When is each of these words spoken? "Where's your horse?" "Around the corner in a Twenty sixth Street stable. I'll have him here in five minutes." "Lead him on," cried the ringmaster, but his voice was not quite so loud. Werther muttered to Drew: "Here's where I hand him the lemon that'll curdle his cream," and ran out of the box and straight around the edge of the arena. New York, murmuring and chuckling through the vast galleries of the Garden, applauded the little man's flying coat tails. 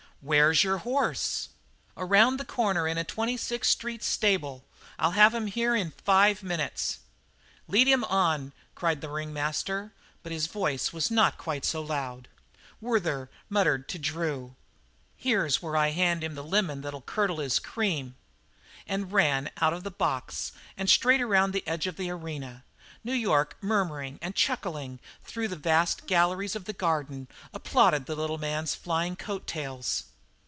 "Where's 0.23 0.63
your 0.63 0.77
horse?" 0.77 1.49
"Around 1.97 2.37
the 2.37 2.45
corner 2.45 2.87
in 2.87 2.99
a 2.99 3.03
Twenty 3.03 3.37
sixth 3.37 3.71
Street 3.71 4.03
stable. 4.03 4.63
I'll 4.99 5.17
have 5.17 5.33
him 5.33 5.47
here 5.47 5.75
in 5.75 5.89
five 6.05 6.43
minutes." 6.43 6.99
"Lead 7.67 7.87
him 7.87 8.03
on," 8.03 8.53
cried 8.75 9.01
the 9.01 9.09
ringmaster, 9.09 9.93
but 10.21 10.31
his 10.31 10.45
voice 10.45 10.93
was 10.93 11.09
not 11.09 11.39
quite 11.39 11.65
so 11.65 11.81
loud. 11.81 12.27
Werther 12.79 13.31
muttered 13.49 13.89
to 13.89 13.97
Drew: 13.97 14.55
"Here's 15.15 15.59
where 15.59 15.75
I 15.75 15.89
hand 15.89 16.23
him 16.23 16.35
the 16.35 16.43
lemon 16.43 16.81
that'll 16.81 17.01
curdle 17.01 17.39
his 17.39 17.57
cream," 17.57 18.15
and 18.85 19.11
ran 19.11 19.49
out 19.57 19.73
of 19.73 19.81
the 19.83 19.89
box 19.89 20.51
and 20.77 20.87
straight 20.87 21.19
around 21.19 21.51
the 21.51 21.67
edge 21.67 21.87
of 21.87 21.95
the 21.97 22.11
arena. 22.11 22.63
New 23.03 23.11
York, 23.13 23.57
murmuring 23.59 24.19
and 24.21 24.35
chuckling 24.35 24.99
through 25.23 25.47
the 25.47 25.55
vast 25.55 26.05
galleries 26.05 26.55
of 26.55 26.65
the 26.65 26.73
Garden, 26.73 27.27
applauded 27.55 28.05
the 28.05 28.15
little 28.15 28.37
man's 28.37 28.75
flying 28.75 29.15
coat 29.15 29.47
tails. 29.47 30.03